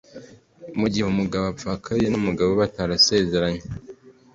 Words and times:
igihe 0.87 1.05
umugore 1.09 1.45
apfakaye 1.51 1.99
we 2.03 2.09
n'umugabo 2.11 2.51
batarasezeranye 2.61 3.63